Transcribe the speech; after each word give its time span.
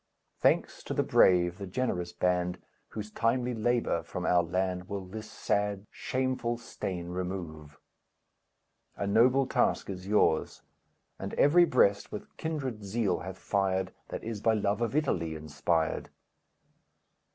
Thanks 0.39 0.81
to 0.85 0.95
the 0.95 1.03
brave, 1.03 1.59
the 1.59 1.67
generous 1.67 2.11
band, 2.11 2.57
Whose 2.87 3.11
timely 3.11 3.53
labor 3.53 4.01
from 4.01 4.25
our 4.25 4.41
land 4.41 4.89
Will 4.89 5.05
this 5.05 5.29
sad, 5.29 5.85
shameful 5.91 6.57
stain 6.57 7.09
remove! 7.09 7.77
A 8.95 9.05
noble 9.05 9.45
task 9.45 9.91
is 9.91 10.07
yours, 10.07 10.63
And 11.19 11.35
every 11.35 11.65
breast 11.65 12.11
with 12.11 12.35
kindred 12.37 12.83
zeal 12.83 13.19
hath 13.19 13.37
fired, 13.37 13.93
That 14.09 14.23
is 14.23 14.41
by 14.41 14.55
love 14.55 14.81
of 14.81 14.95
Italy 14.95 15.35
inspired. 15.35 16.09